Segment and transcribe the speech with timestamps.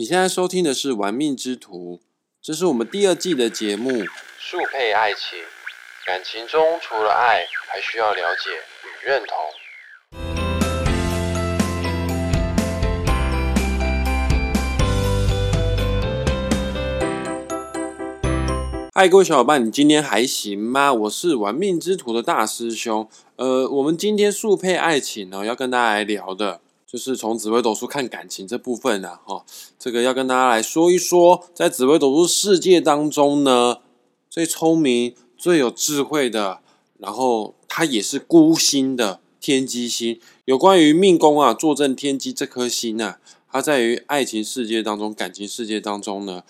[0.00, 2.00] 你现在收听的是《玩命之徒》，
[2.40, 3.90] 这是我们第二季的节目。
[4.38, 5.38] 速配爱情，
[6.06, 8.48] 感情中除了爱，还需要了解
[8.82, 9.36] 与认同。
[18.94, 20.94] 嗨，各位小伙伴，你今天还行吗？
[20.94, 23.06] 我是玩命之徒的大师兄。
[23.36, 29.44] 呃，我们今天速配爱情呢，要跟大家来聊的，就是从紫微斗数看感情这部分呢，哈，
[29.78, 33.78] 这个要跟大家来说一说，在紫微斗数世界当中呢，
[34.28, 36.58] 最聪明、最有智慧的，
[36.98, 40.18] 然后他也是孤星的天机星。
[40.46, 43.20] 有关于命宫啊，坐镇天机这颗星啊，
[43.52, 46.42] 它在于爱情世界当中、感情世界当中呢。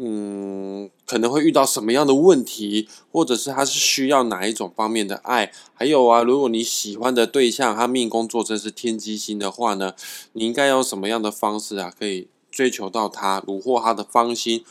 [0.00, 5.52] 嗯，可能会遇到什么样的问题，或者是他是需要哪一种方面的爱？
[5.74, 9.94] 还有啊，如果你喜欢的对象他命宫坐镇是天机星的话呢，
[10.34, 14.64] 你应该用什么样的方式啊，可以追求到他，虏获他的芳心？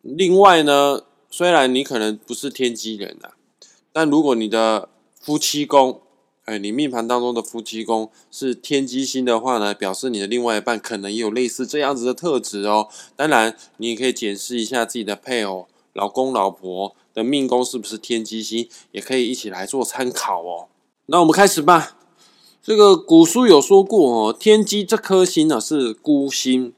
[0.00, 3.36] 另外呢，虽然你可能不是天机人啊，
[3.92, 4.88] 但如果你的
[5.20, 6.00] 夫妻宫，
[6.50, 12.88] 哎，你命盘当中的夫妻宫是天机星的话呢，表示你的另外一半可能也有类似这样子的特质哦。
[13.14, 20.66] 当然，你也可以检视一下自己的配偶、老公、老婆的命宫是不是天机星，也可以一起来做参考哦。
[21.06, 21.96] 那我们开始吧。
[22.60, 26.72] 这个古书有说过哦，天机这颗星呢是孤星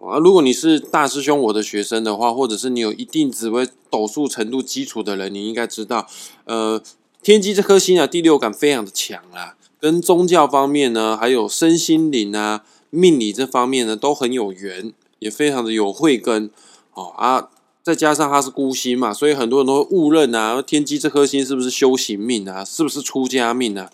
[0.00, 0.16] 啊。
[0.16, 6.06] 如果你是大师兄我的学生的话，或者是你有一定紫微斗数程度基础的人，你应该知道，
[6.46, 6.82] 呃。
[7.22, 16.50] 天机这颗星啊，第六感非常的强啊，跟宗教方面呢，还有身心灵啊、命理这方面呢，都很有缘，也非常的有慧根
[16.94, 17.50] 哦啊。
[17.82, 22.64] 再加上他是孤星嘛，所以很多人都会误认啊，天机这颗星是不是修行命啊？
[22.64, 23.90] 是不是出家命啊？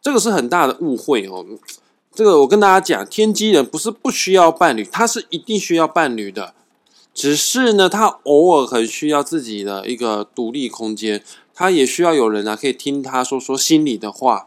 [0.00, 1.44] 这个是很大的误会哦。
[2.14, 6.54] 这个我跟大家讲，天机人不是不需要伴侣，他是一定需要伴侣的，
[7.12, 11.22] 只是呢，他偶尔很需要自己的一个独立空间。
[11.54, 14.46] 他也需要有人啊，可以听他说说心里的话。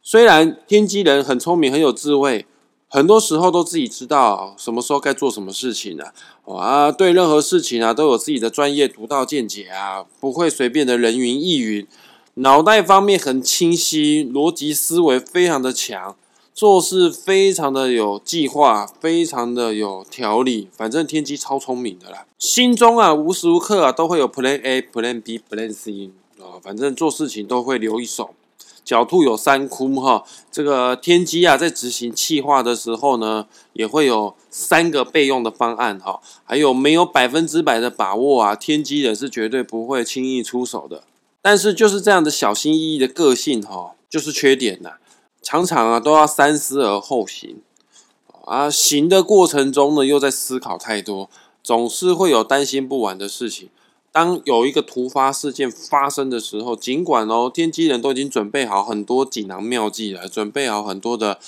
[0.00, 2.46] 虽然天机人很聪明、很有智慧，
[2.88, 6.14] 很多时候都自己知道什么时候该做什么事情的
[6.46, 6.90] 啊。
[6.90, 11.86] 对任何事情啊，都有自己的专业独到见解啊，不会随便的人云亦云。
[12.34, 16.16] 脑袋方面很清晰，逻辑思维非常的强，
[16.54, 20.68] 做事非常的有计划，非常的有条理。
[20.72, 26.10] 反正天机超聪明的啦，心中啊无时无刻啊都会有 Plan A、Plan B、Plan C。
[26.48, 28.34] 啊，反正做事情都会留一手。
[28.84, 36.22] 狡兔有三窟哈，这个天机啊，在执行计划的时候呢，也会有三个备用的方案哈。
[36.44, 38.54] 还有没有百分之百的把握啊？
[38.54, 41.04] 天机人是绝对不会轻易出手的。
[41.42, 44.92] 但是就是这样的小心翼翼的个性哈，就是缺点呐。
[45.42, 47.60] 常常啊都要三思而后行
[48.46, 51.28] 啊，行的过程中呢又在思考太多，
[51.62, 53.68] 总是会有担心不完的事情。
[54.10, 61.38] 当有一个突发事件发生的时候，尽管哦，天机人都已经准备好很多锦囊妙计了，准备好很多的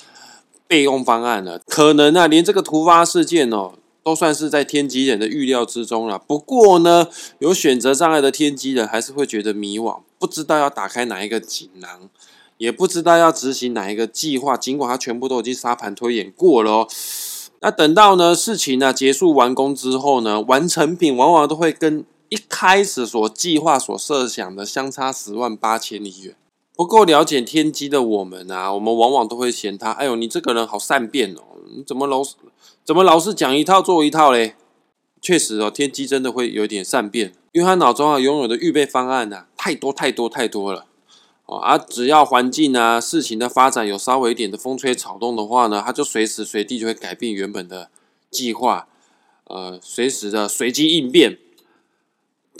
[0.67, 3.73] 备用方案了，可能啊，连这个突发事件哦，
[4.03, 6.17] 都算是在天机人的预料之中了。
[6.17, 7.07] 不过呢，
[7.39, 12.09] 有选择障碍的天机人还是会觉得迷惘，不知道要打开哪一个锦囊，
[12.57, 14.55] 也不知道要执行哪一个计划。
[14.55, 16.87] 尽管他全部都已经沙盘推演过了哦，
[17.59, 22.05] 那等到呢事情呢结束完工之后呢，完成品往往都会跟。
[22.31, 26.33] 一开始所计划、所设想的相差十万八千里远，
[26.77, 31.41] 不够了解天机的我们啊，我们往往都会嫌他：哎呦，你这个人好善变哦，
[31.75, 32.35] 你怎么老是
[32.85, 34.55] 怎么老是讲一套做一套嘞？
[35.21, 40.85] 确实哦，天机真的会有点善变，因为他脑中啊拥有的预备方案呢太多太多太多了
[41.47, 47.89] 哦，而只要环境啊事情的发展有稍微一点的风吹草动的话呢，他就随时随地就会改变原本的
[48.29, 48.87] 计划，
[49.49, 51.37] 呃，随时的随机应变。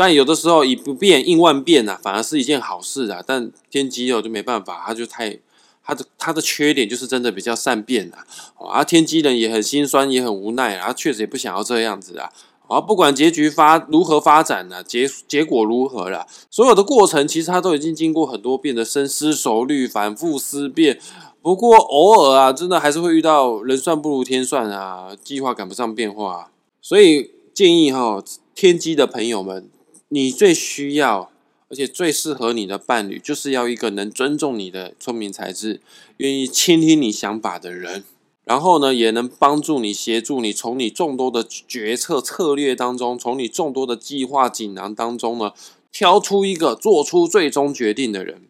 [0.04, 3.24] 但有的时候以不变应万变呐，反而是一件好事啊。
[3.24, 5.38] 但天机哦就没办法，他就太
[5.84, 8.26] 他的他的缺点就是真的比较善变啊。
[8.58, 12.32] 啊，天机人也很心酸，也很无奈啊，确实也不想要这样子啊。
[12.68, 21.00] 啊，不管结局发如何发展呢，结结果如何了，所有的过程其实他都已经经过很多遍的深思熟虑、反复思辨。
[21.44, 26.50] 不过偶尔啊，真的还是会遇到人算不如天算啊，计划赶不上变化。
[26.82, 28.24] 所以建议哈，
[28.56, 29.70] 天机的朋友们。
[30.14, 31.32] 你最需要，
[31.70, 35.80] 而且最适合你的伴侣，就是要一个能尊重你的聪明才智，
[36.18, 38.04] 愿意倾听你想法的人。
[38.44, 45.54] 然后呢，也能帮助你、协助你，从你众多的决策策略当中，从你众多的计划锦囊当中呢，
[45.94, 48.42] 挑出一个做出最终决定的人。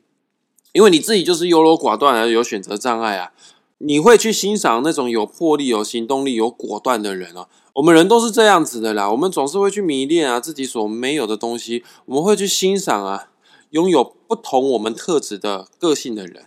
[0.71, 3.33] 因为你自己就是优柔寡断，而有选择障碍啊。
[3.83, 13.29] 你会去欣赏那种有魄力、有行动力、有果断的人哦，我们人都是这样子的啦，我们总是会去迷恋啊自己所没有的东西，我们会去欣赏啊
[13.71, 16.45] 拥有不同我们特质的个性的人。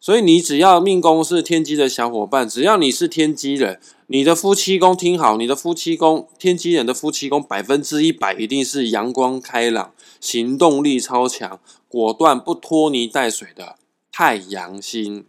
[0.00, 3.78] 所以你只要命宫是天机的小伙伴，只要你是天机人，
[4.08, 13.76] 你的夫妻宫听好，你的夫妻宫天机人的夫妻宫百分之一百一定是阳光开朗、行动力超强、果断不拖泥带水的
[14.10, 15.26] 太阳星。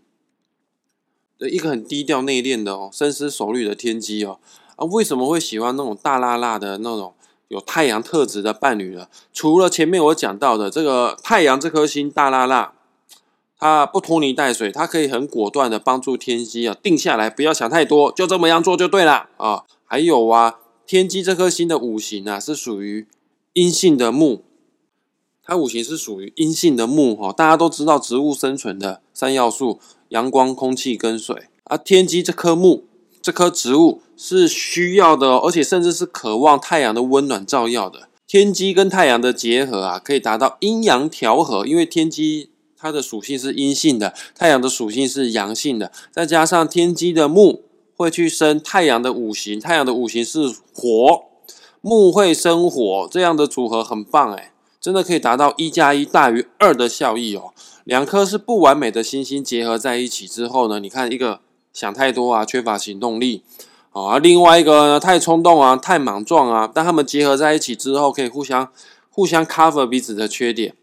[1.40, 4.40] 一个很低调内敛的哦，深思熟虑的天机哦
[4.76, 7.14] 啊，为什么会喜欢那种大辣辣的那种
[7.48, 9.08] 有太阳特质的伴侣呢？
[9.32, 12.74] 除了前面我讲到的这个太阳这颗星大辣辣。
[13.56, 19.64] 他不拖泥带水，他可以很果断的帮助天机啊定下来，不要想太多，就这么样做就对了啊。
[19.86, 20.56] 还有啊，
[20.86, 23.08] 天机这颗星的五行啊是属于
[23.54, 24.44] 阴性的木，
[25.42, 27.32] 它五行是属于阴性的木哈。
[27.32, 29.80] 大家都知道植物生存的三要素：
[30.14, 31.44] 阳光、空气跟水。
[31.66, 32.86] 啊，天机这颗木，
[33.22, 38.08] 这颗植物是需要的，而且甚至是渴望太阳的温暖照耀的。
[38.26, 42.50] 天机跟太阳的结合啊，可以达到阴阳调和，因为天机。
[42.76, 47.64] 它的属性是阴性的，太阳的属性是阳性的，再加上天机的木
[47.96, 51.24] 会去生太阳的五行，太阳的五行是火，
[51.80, 54.52] 木会生火，这样的组合很棒诶，
[54.84, 57.54] 真的可以达到一加一大于二的效益哦。
[57.86, 61.40] 两颗是不完美的星星结合在一起之后呢，你看一个
[61.72, 63.44] 想太多啊，缺乏行动力
[63.94, 68.68] 啊，另外一个呢太冲动啊，太莽撞啊，但他们结合在一起之后，可以互相
[69.10, 70.76] 互相 cover 彼此的缺点，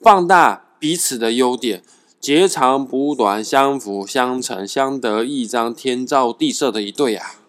[0.00, 0.66] 放大。
[0.80, 1.82] 彼此的优点，
[2.18, 7.39] 截长补短，相辅相成，相得益彰，天造地设的一对啊！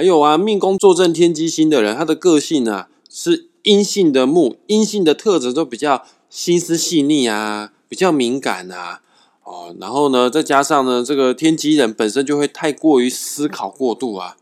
[0.00, 9.02] 还有啊，命宫坐镇天机星的人，他的个性啊是阴性的木，阴性的特质都比较心思细腻啊，比较敏感啊。
[9.44, 14.38] 哦，然后呢，再加上呢，这个天机人本身就会太过于思考过度啊，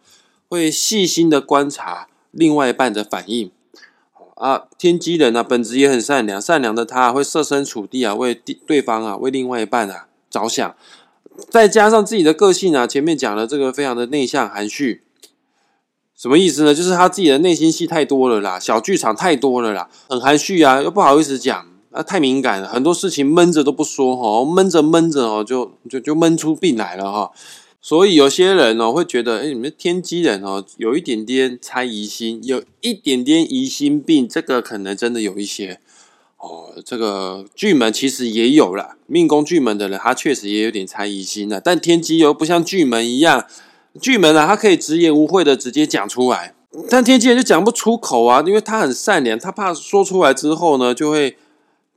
[0.49, 3.50] 会细心的观察另外一半的反应。
[4.37, 8.32] 啊，天机人呢，本质也很善良，善良的他会设身处地啊，为
[8.64, 10.76] 对方啊，为另外一半啊着想。
[11.50, 15.02] 再加上自己的个性啊，前面讲了这个非常的内向含蓄，
[16.20, 16.75] 什么意思呢？
[16.75, 21.67] 就是他自己的内心戏太多了啦，小剧场太多了啦，很含蓄啊，又不好意思讲。
[21.91, 27.31] 啊，太敏感了，很多事情闷着都不说哈，闷着闷着哦，就就就闷出病来了哈。
[27.81, 35.81] 所以有些人哦会觉得，哎，你们天机人哦，有一点点猜疑心，有一点点疑心病，这个可能真的有一些
[36.37, 36.75] 哦。
[36.85, 41.59] 这个巨门其实也有了，命宫巨门的人，他确实也有点猜疑心的。
[41.59, 43.47] 但天机又不像巨门一样，
[44.00, 46.55] 巨门啊，他可以直言无讳的直接讲出来，
[46.88, 51.37] 但天机人就讲不出口啊，因为他很善良，他怕说出来之后呢，就会。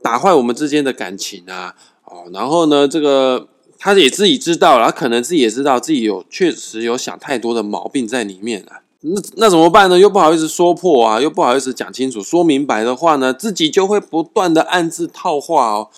[0.03, 3.47] 打坏我们之间的感情啊，哦，然后呢，这个
[3.77, 9.99] 他也自己知道了，他可能自己也知道自己有确实有想太多的毛病在里面啊，那那怎么办呢？
[9.99, 15.89] 又不好意思说破啊，又不好意思讲清楚、说明白的话呢，自己就会不断的暗自套话哦，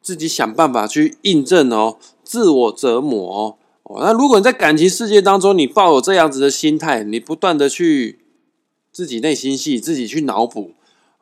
[0.00, 3.56] 自己想办法去印证哦，自我折磨哦。
[4.00, 8.20] 那如果你在感情世界当中，你抱有这样子的心态，你不断的去
[8.92, 10.72] 自己内心戏，自己去脑补。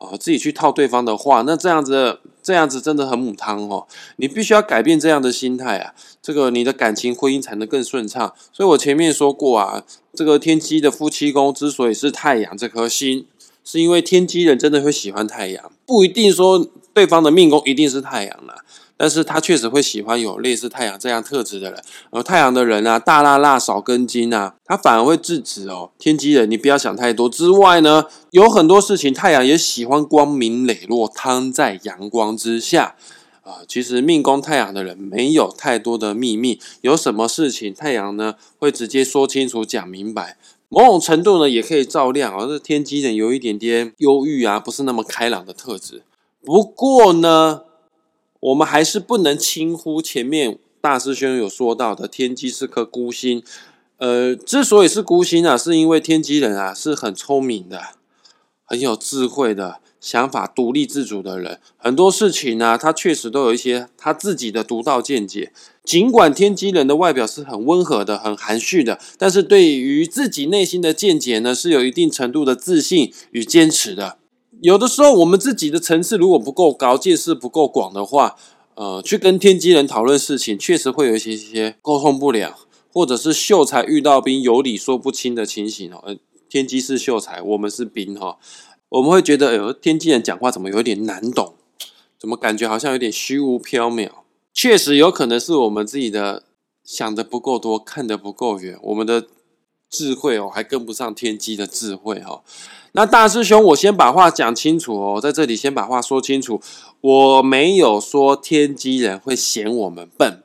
[0.02, 3.86] 哦，自己去套对方的话，那这样子，这样子真的很母汤哦。
[4.16, 8.32] 你必须要改变这样的心态啊，这个你的感情婚姻才能更顺畅。
[8.50, 9.84] 所以我前面说过啊，
[10.14, 13.26] 这个天机的夫妻宫之所以是太阳这颗星，
[13.62, 18.64] 是因为天机人真的会喜欢太阳，不一定说对方的命宫一定是太阳了。
[19.00, 25.90] 但是他确实会喜欢有类似太阳这样特质的人，而太阳的人啊，大辣辣少根筋啊，他反而会制止哦。
[25.98, 27.26] 天机人，你不要想太多。
[27.26, 32.94] 之外呢，有很多事情，太阳也喜欢光明磊落，摊在阳光之下
[33.40, 33.64] 啊。
[33.66, 40.36] 其实命宫太阳的人没有太多的秘密，有什么事情太阳呢会直接说清楚、讲明白。
[40.68, 42.46] 某种程度呢，也可以照亮哦。
[42.46, 46.02] 这天机人有一点点忧郁啊，不是那么开朗的特质。
[46.44, 47.62] 不过呢。
[48.40, 53.42] 我们还是不能轻忽前面大师兄有说到的天机是颗孤星，
[53.98, 57.80] 呃，之所以是孤星啊，是因为天机人啊是很聪明的、
[58.64, 65.52] 很有智慧的想法、独立自主的人，很多事情呢，他确实都有一些他自己的独到见解。
[65.84, 74.16] 尽管天机人的外表是很温和的、很含蓄的，但是对于自己内心的见解呢，是有一定程度的自信与坚持的。
[74.62, 78.36] 有的时候，我们自己的层次如果不够高，见识不够广的话，
[78.74, 82.58] 呃，去跟天机人讨论事情，确实会有一些些沟通不了，
[82.92, 86.16] 或者是秀才遇到兵，有理说不清的情形哦。
[86.48, 88.38] 天机是秀才，我们是兵哈，
[88.90, 91.54] 我们会觉得，哎呦，天机人讲话怎么有点难懂？
[92.18, 94.10] 怎么感觉好像有点虚无缥缈？
[94.52, 96.42] 确实有可能是我们自己的
[96.84, 99.26] 想的不够多，看得不够远，我们的
[99.90, 102.42] 智慧哦还跟不上天机的智慧哈。
[102.92, 106.60] 那大师兄，我先把话讲清楚哦，在这里先把话说清楚，
[107.00, 110.42] 我没有说天机人会嫌我们笨，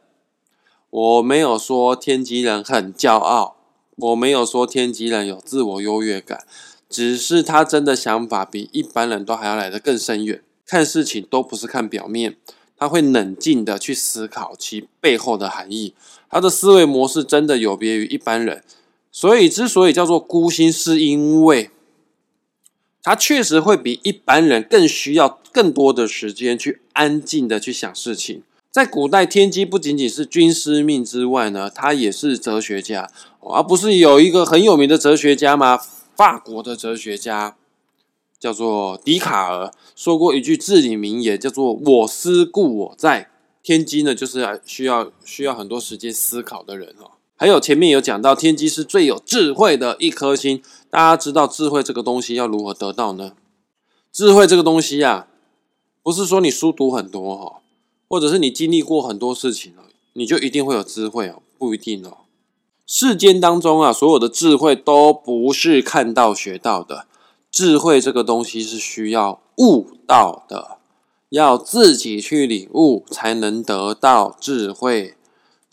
[0.89, 3.55] 我没有说天机人很骄傲，
[3.95, 6.45] 我没有说天机人有自我优越感，
[6.87, 12.37] 只是他真的想法比一般人都还要来得更深远，看事情都不是看表面，
[12.77, 15.95] 他会冷静的去思考其背后的含义，
[16.29, 18.63] 他的思维模式真的有别于一般人，
[19.17, 21.69] 所以之所以叫做孤心，是因为。
[23.01, 28.43] 他确实会比一般人更需要更多的时间去安静的去想事情。
[28.69, 35.79] 在古代，天机不仅仅是军师命之外呢，他也是哲学家，而不是有一个很有名的哲学家吗？
[36.13, 37.55] 法国的哲学家
[38.37, 43.29] 叫做笛卡尔，说过一句至理名言，叫做“我思故我在”。
[43.63, 47.14] 天机呢，就是需要需要很多时间思考的人哦。
[47.37, 50.61] 还有前面有讲到，天机是最有智慧的一颗星。
[50.89, 53.33] 大家知道智慧这个东西要如何得到呢？
[54.11, 55.27] 智慧这个东西呀，
[56.01, 57.61] 不是说你书读很多哈，
[58.07, 62.19] 或者是你经历过很多事情了，你就一定会有智慧哦，不一定哦。
[62.87, 67.05] 世间当中啊，所有的智慧都不是看到学到的，
[67.51, 70.77] 智慧这个东西是需要悟到的，
[71.27, 75.15] 要自己去领悟才能得到智慧。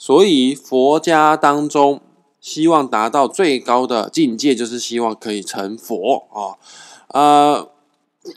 [0.03, 2.01] 所以佛家当中，
[2.41, 6.59] 希望达到最高的境界，就是希望可以成佛啊！
[7.07, 7.69] 呃，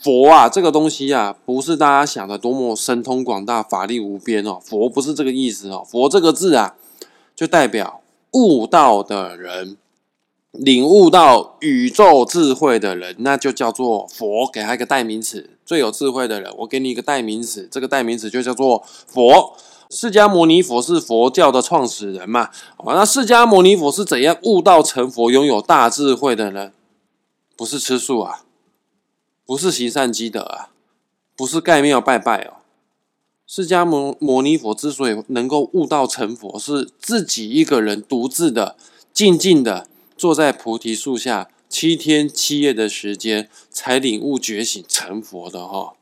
[0.04, 4.60] 佛啊，这个东西啊，不是大家想的多么神通广大、法力无边哦。
[4.64, 5.84] 佛不是这个意思哦。
[5.90, 6.76] 佛这个字啊，
[7.36, 8.02] 就代表
[8.34, 9.76] 悟道的人，
[10.52, 14.48] 领悟到宇宙智慧的人，那就叫做佛。
[14.54, 19.56] 给他一个代名词，最有智慧的人，我给你一个代名词，这个代名词就叫做佛。
[19.90, 22.50] 释迦牟尼佛是佛教的创始人嘛？
[22.78, 26.72] 啊，那释迦牟尼佛是怎样悟道成佛、拥有大智慧的呢？
[27.56, 28.44] 不是吃素啊，
[29.46, 30.70] 不是行善积德啊，
[31.36, 32.54] 不是盖庙拜拜哦。
[33.48, 38.76] 释迦牟牟尼佛之所以能够悟道成佛，是自己一个人独自的、
[39.14, 39.88] 静静的
[40.18, 45.94] 坐在菩提树下七天七夜的时间，才领悟觉醒成佛的哈。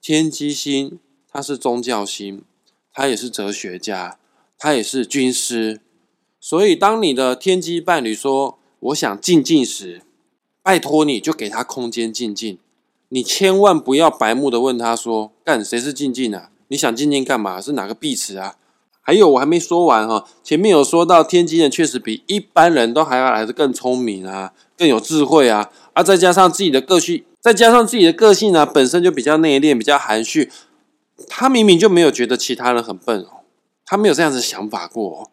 [0.00, 2.42] 天机心，它是宗教心。
[2.92, 4.18] 他也是哲学家，
[4.58, 5.80] 他也是军师，
[6.38, 10.02] 所以当你的天机伴侣说“我想静静”时，
[10.62, 12.58] 拜托你就给他空间静静，
[13.08, 16.50] 你千万不要白目的问他说：“干谁是静静啊？
[16.68, 17.60] 你想静静干嘛？
[17.60, 18.56] 是哪个碧池啊？”
[19.04, 30.52] 还有我还没说完哈，前面有说到天机人确实比一般人都还要来的更聪明啊，更有智慧啊，而再加上自己的个性，再加上自己的个性呢，本身就比较内敛，比较含蓄。
[31.28, 33.42] 他明明就没有觉得其他人很笨哦，
[33.84, 35.30] 他没有这样子想法过。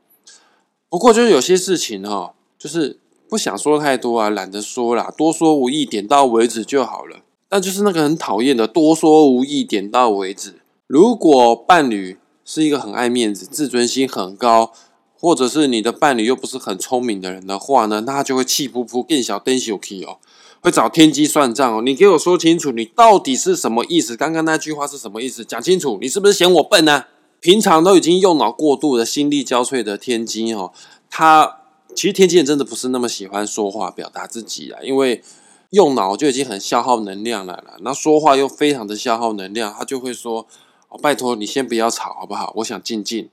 [0.90, 7.18] 不过就是有些事情哦，就是不想说太多啊，懒得说啦，多说无益，点到为止就好了。
[7.48, 10.56] 但就是那个很讨厌的多说无益，点到为止。
[10.88, 14.72] 如果伴侣是一个很爱面子、自尊心很高，
[15.16, 20.18] 或者是你的伴侣又不是很聪明的人的话呢，那他就会气扑扑、更小灯小 K 哦。
[20.62, 24.16] 会找天机算账哦，你给我说清楚，你到底是什么意思？
[24.16, 25.46] 刚刚那句话是什么意思？
[25.46, 27.06] 讲清楚，你是不是嫌我笨呢？
[27.40, 30.74] 平常都已经用脑过度的、心力交瘁的天机哦，
[31.10, 31.60] 他
[31.96, 35.24] 其实天机人真的不是那么喜欢说话、表达自己啊，因为
[35.70, 40.46] 用脑就已经很消耗能量了了，那说话又非常的消耗能量，他就会说
[40.90, 42.52] ：“哦，拜托你先不要吵好不好？
[42.58, 43.30] 我想静静。”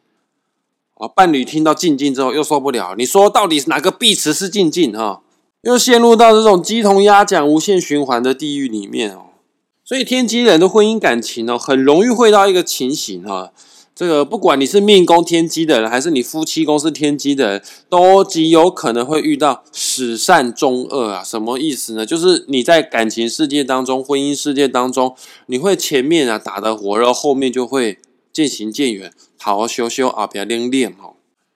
[0.94, 5.20] 啊，伴侣听到静静之后又受不了，你说到底哪个币池是静静哈？
[5.66, 9.30] 又陷入到这种鸡同鸭讲、无限循环的地狱里面哦，
[9.84, 13.52] 所以天机人的婚姻感情哦，很容易会到一个情形哈，
[13.92, 21.24] 这个不管你是命宫天机的人，还是你夫妻宫是天机的人，都极有可能会遇到始善终恶啊。
[21.24, 22.06] 什么意思呢？
[22.06, 27.98] 就是你在感情世界当中、婚姻世界当中，你会前面啊打得火热，后面就会
[28.32, 31.14] 渐行渐远，好好修修啊，不要练练哦。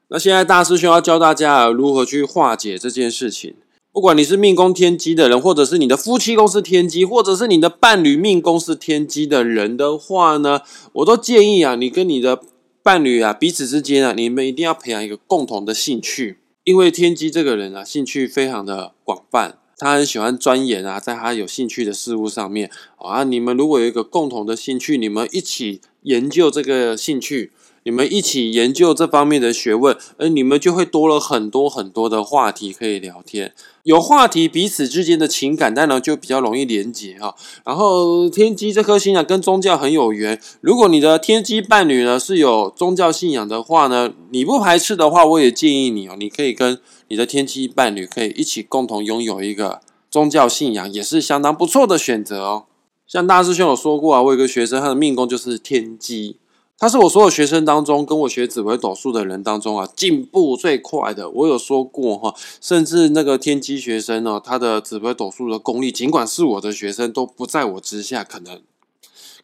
[0.08, 3.54] 那现在大师兄要教大家如何去化解这件事情。
[3.92, 10.60] 不管你是命宫天机的人，或者是你的夫妻宫是天机，或者是你的伴侣命宫是天机的人的话呢，
[10.92, 12.40] 我都建议啊，你跟你的
[12.84, 27.50] 伴侣啊，彼此之间啊，你们一定要培养一个共同的兴趣，因为天机这个人啊，兴趣非常的广泛，他很喜欢钻研啊，在他有兴趣的事物上面啊，你们如果有一个共同的兴趣，你们一起研究这个兴趣，
[27.82, 33.54] 你们一起研究这方面的学问，而你们就会多了很多很多的话题可以聊天。
[33.84, 37.34] 有话题，彼此之间的情感当然就比较容易连接哈。
[37.64, 40.38] 然后天机这颗星啊，跟宗教很有缘。
[40.60, 52.64] 如果你的天机伴侣呢是有宗教信仰的话呢，你不排斥的话，我也建议你哦，你可以跟你的天机伴侣可以一起共同拥有一个宗教信仰，也是相当不错的选择哦。
[53.06, 56.36] 像大师兄有说过啊，我有个学生，他的命宫就是天机。
[56.80, 61.28] 他是我所有学生当中跟我学紫微斗数的人当中啊，进步最快的。
[61.28, 68.62] 我有说过哈，甚至那个天机学生呢，他的紫微斗数的功力，尽管是我的学生，都不在我之下，可能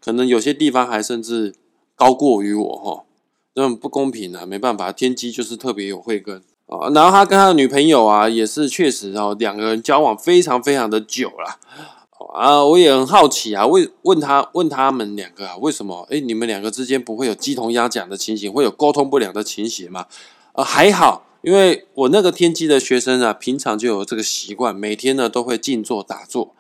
[0.03, 1.55] 可能有些地方还甚至
[1.95, 3.05] 高过于我哈，
[3.55, 4.47] 这不公平啊！
[4.47, 6.89] 没办法，天机就是特别有慧根啊。
[6.95, 11.61] 然后他跟他的女朋友啊，也是确实哦，两个人交往非常非常的久了。
[12.35, 16.07] 啊，我也很好奇啊，问问他问他们两个啊，为什么？
[16.11, 20.07] 哎，你们两个之间不会有鸡同鸭讲的情形，会有沟通不良的情形吗？
[20.53, 26.55] 呃，还好，因为我那个天机的学生啊，平常就有这个习惯，每天呢都会静坐打坐。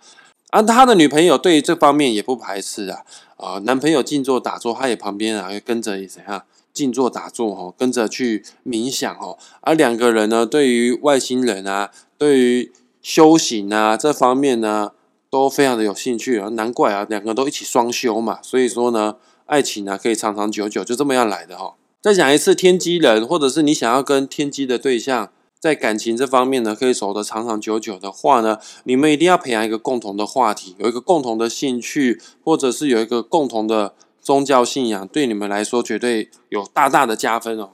[0.51, 3.01] 啊，他的女朋友对于这方面也不排斥啊。
[3.37, 6.43] 啊，男朋友静坐打坐，他也旁边啊，跟着怎样
[6.73, 9.37] 静坐打坐哦，跟着去冥想哦。
[9.61, 14.93] 而两个人呢，对于外星人啊，对于修行啊这方面呢。
[15.37, 21.75] 都非常的有兴趣啊，难怪啊，两个都一起双修嘛，所以说呢，爱情啊可以长长久久，就这么样来的哈。
[22.01, 37.73] 再讲一次，天机人或者是你想要跟天机的对象在感情这方面呢，可以走得长长久久的话呢，你们一定要培养一个共同的话题，有一个共同的兴趣，或者是有一个共同的宗教信仰，对你们来说绝对有大大的加分哦。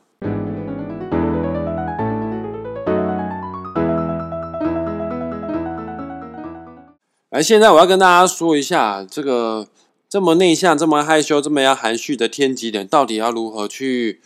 [7.43, 9.67] 现在我要跟大家说一下，这个
[10.09, 14.21] 这么内向、这么害羞、这么要含蓄的天机人，到底要如何去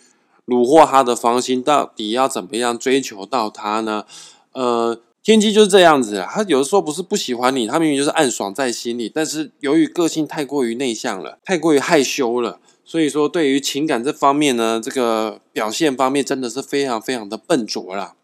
[0.47, 1.63] 虏获他的芳心？
[1.63, 4.05] 到底要怎么样追求到他呢？
[4.53, 18.15] 呃，天机就是这样子啊，他有的时候不是不喜欢你，他明明就是暗爽在心里，但是由于个性太过于内向了，太过于害羞了，所以说对于情感这方面呢，这个表现方面真的是非常非常的笨拙啦。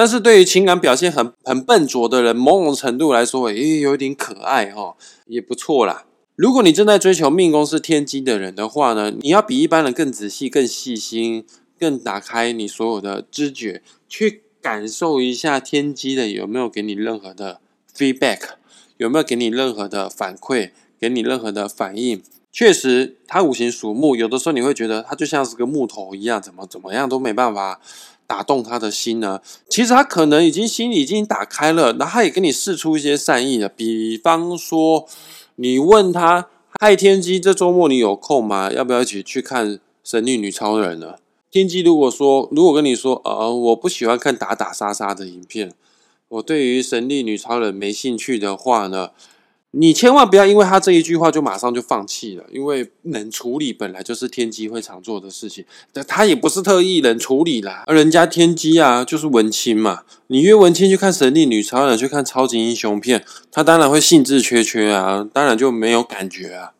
[0.00, 6.06] 但是对于情感表现很很笨拙的人，某种程度来说，也有点可爱哈，也不错啦。
[6.36, 11.44] 如果你正在追求命宫是天机的人的话呢，你要比一般人更仔细、更细心、
[11.78, 17.60] 更打开你所有的知觉，去感受一下天机的有没有给你任何的
[17.94, 18.40] feedback，
[18.96, 22.22] 有没有给你任何的反馈，给你任何的反应。
[22.50, 27.82] 确实，他五行属木，有的时候你会觉得他就像是个木头一样，怎么怎么样都没办法。
[28.30, 29.40] 打动他的心呢？
[29.68, 33.68] 其实他可能已经心里已经打开了，那他也跟你试出一些善意了。
[33.68, 35.08] 比方说，
[35.56, 36.46] 你问他
[36.78, 38.70] ：“嗨，天机，这周末你有空吗？
[38.70, 39.68] 要不要一起去看
[40.04, 41.16] 《神力女超人》呢？”
[41.50, 45.72] 天机如果说，如果跟你说：“呃，我不喜欢看打打杀杀的影片，
[46.28, 49.10] 我对于《神力女超人》没兴趣的话呢？”
[49.72, 66.72] 你千万不要因为他这一句话就马上就放弃了，因为冷处理本来就是天机会常做的事情，但他也不是特意冷处理啦，而人家天机啊就是文青嘛，你约文青去看神力女超人，去看超级英雄片，他当然会兴致缺缺啊，当然就没有感觉啊。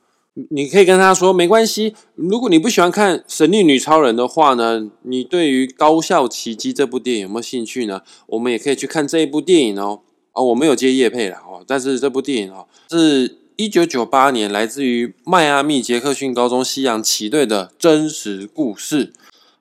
[0.50, 8.02] 你可以跟他说没关系，如果你不喜欢看神力女超人的话呢，你对于高校奇迹这部电影有没有兴趣呢？
[8.26, 10.00] 我们也可以去看这一部电影哦。
[10.32, 19.12] 哦，我没有接叶配了哦，但是这部电影哦，是一九九八年来自于迈阿密杰克逊高中西洋棋队的真实故事。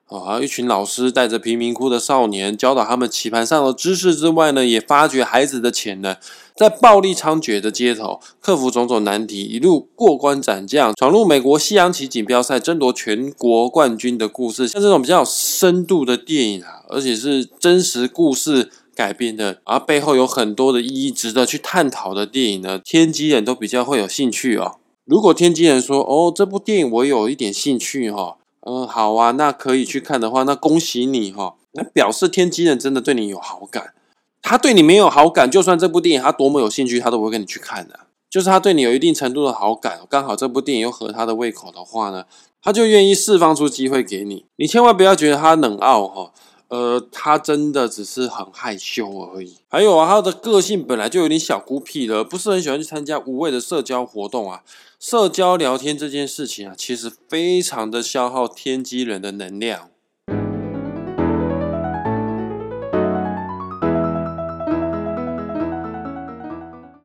[0.06, 6.16] 啊，一群老师带着贫民窟的少年，教导他们棋盘上的知识之外呢，也发掘孩子的潜能，
[6.56, 14.66] 在暴力猖獗的街头，克服种种难题，一路过关斩将，闯入美国西洋棋锦标赛，争夺全国冠军的故事。
[14.66, 18.68] 像这种比较有深度的电影啊，而且是真实故事。
[19.00, 22.78] 改编的，而背后有很多的意义，值得去探讨的电影呢。
[22.78, 24.76] 天机人都比较会有兴趣哦。
[25.06, 28.36] 如果天机人说：“哦，这部电影我有一点兴趣哈，
[28.66, 33.94] 嗯，好啊，那可以去看的话，那恭喜你哈。”那表示天机人真的对你有好感。
[34.42, 38.00] 他对你没有好感，就算这部电影他多么有兴趣，他都不会跟你去看的。
[38.28, 42.26] 就是他对你有一定程度的好感，刚好这部电影又合他的胃口的话呢，
[42.60, 44.44] 他就愿意释放出机会给你。
[44.56, 46.32] 你千万不要觉得他冷傲哈。
[46.70, 49.56] 呃，他真的只是很害羞而已。
[49.68, 54.62] 还有啊，他的个性本来就有点小孤僻了，不是很喜欢去参加无谓的社交活动啊。
[55.00, 59.88] 社交聊天这件事情啊，其实非常的消耗天机人的能量。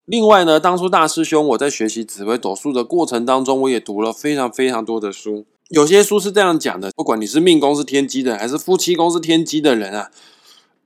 [0.06, 5.48] 另外呢，当初大师兄我在学习紫微斗数的过程当中，我也读了非常非常多的书。
[5.70, 10.12] 有些书是这样讲的，不管你是命宫是天机的，还是夫妻宫是天机的人啊，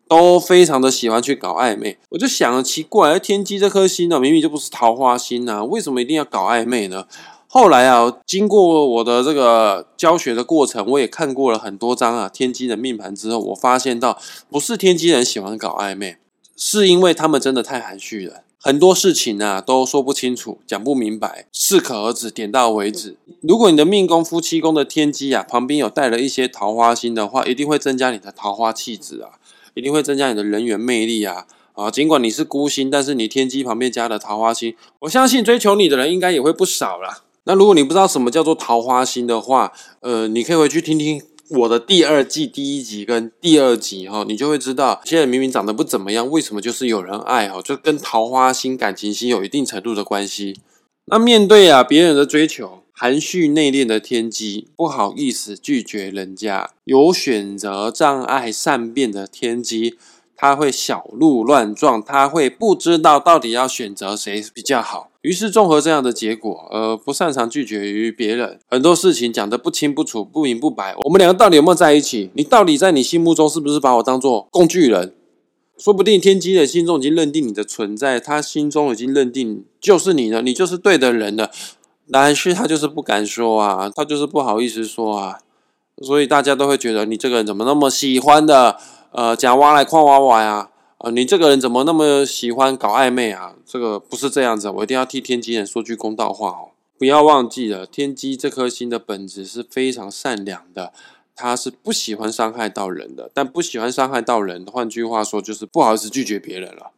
[0.07, 1.97] 都非常的喜欢去搞暧昧。
[2.09, 7.05] 我就想奇怪，天机这颗星呢，明明就不是桃花星啊，为什么一定要搞暧昧呢？
[7.47, 14.17] 后来啊，经过我的这个教学的过程，我也看过了很多张啊天机的命盘之后，我发现到
[14.49, 16.17] 不是天机人喜欢搞暧昧，
[16.55, 23.15] 是因为他们真的太含蓄了，很多事情啊都说不清楚，讲不明白，适可而止，点到为止。
[23.39, 29.39] 如果你的命宫夫妻宫的天机啊旁边有带了一些桃花星的话，一定会增加你的桃花气质啊，
[29.75, 31.47] 一定会增加你的人缘魅力啊。
[31.75, 37.23] 啊，尽管你是孤星，但是你天机旁边加了桃花星，我相信追求你的人应该也会不少啦。
[37.45, 50.59] 那如果你不知道什么叫做桃花星的话，呃，你可以回去听听我的第二季第一集跟第二集哈，你就会知道，现在明明长得不怎么样，为什么就是有人爱哈，就跟桃花心、感情心有一定程度的关系。
[51.05, 59.97] 那面对啊别人的追求，含蓄内敛的天机，不好意思拒绝人家，有选择障碍善变的天机。
[60.41, 65.11] 他会小鹿乱撞，他会不知道到底要选择谁比较好。
[65.21, 70.95] 于是综合这样的结果，呃，不擅长拒绝于别人，很多事情讲得不清不楚、不明不白。
[71.03, 72.31] 我们两个到底有没有在一起？
[72.35, 75.13] 你到底在你心目中是不是把我当做工具人？
[75.77, 81.51] 说不定天机的心中已经认定你的存在，他心中已经认定就是你了，你就是对的人了。
[82.09, 85.39] 但是他就是不敢说啊，他就是不好意思说啊，
[86.01, 88.77] 所以大家都会觉得你这个人怎么那么喜欢的？
[89.11, 90.69] 呃，讲挖来矿挖挖呀！
[90.99, 93.55] 呃，你这个人怎么那么喜欢搞暧昧啊？
[93.65, 96.69] 这个不是这样子，我一定要替天机人说句公道话哦！
[96.97, 100.91] 不要忘记了，天机这颗星的本质是非常善良的，
[101.35, 103.31] 他是不喜欢伤害到人的。
[103.33, 106.91] 但不喜欢伤害到人，换句话说就是不好意思拒绝别人了。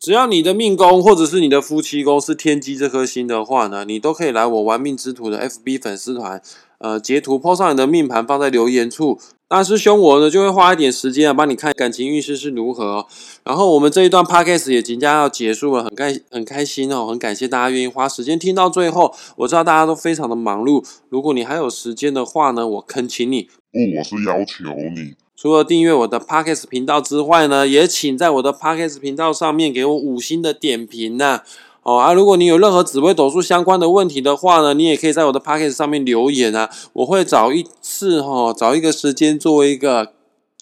[0.00, 6.42] 只要你的命宫或者是你的夫妻宫是天机这颗星的话呢，你都可以来我玩命之徒的 FB 粉丝团，
[6.78, 9.18] 呃，截图 po 上你的命盘，放在留言处。
[9.54, 13.06] 大师兄，我呢就会花一点时间啊，帮你看感情运势是如何。
[13.44, 19.14] 然后我们这一段 podcast 也即将要结束了，很开很开心哦，很感谢大家愿意花时间听到最后。
[19.36, 31.42] 我知道大家都非常的忙碌，如果你还有时间的话呢，我恳请你，不，我是要求你，除了订阅我的 podcast 频道之外呢，也请在我的 podcast 频道上面给我五星的点评呐。
[31.84, 32.14] 哦啊！
[32.14, 40.12] 如果你有任何紫微斗数相关的问题的话呢，你也可以在我的 p a c k a g e 上面留言啊，我会找一次哈，找一个时间做一个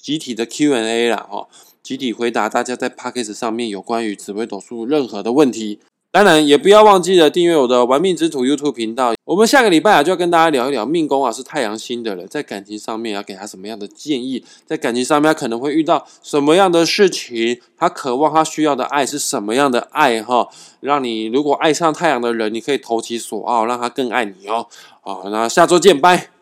[0.00, 1.46] 集体的 Q&A 啦，哈，
[1.80, 5.78] 集体回答大家在 p a c k a g e 上面有关于紫微斗数任何的问题。
[6.12, 9.14] 当然，也不要忘记了订阅我的玩命之徒 YouTube 频道。
[9.24, 14.44] 我们下个礼拜啊，就要跟大家聊一聊命宫啊是太阳星的人，在感情上面要给他什么样的建议？
[14.66, 17.58] 在感情上面，他可能会遇到什么样的事情？
[17.78, 20.22] 他渴望他需要的爱是什么样的爱？
[20.22, 20.46] 哈，
[20.80, 24.66] 让你如果爱上太阳的人，你可以投其所好，让他更爱你哦。
[25.00, 26.41] 好，那下周见，拜。